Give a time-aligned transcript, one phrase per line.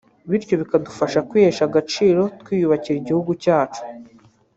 [0.29, 3.81] bityo bikadufasha kwihesha agaciro twiyubakira igihugu cyacu